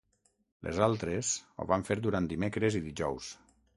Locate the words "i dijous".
2.81-3.29